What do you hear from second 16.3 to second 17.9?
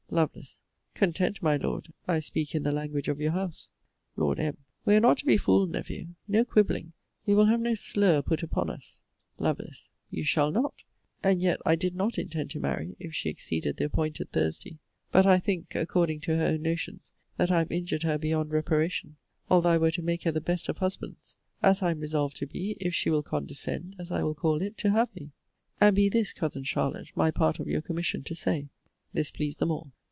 her own notions) that I have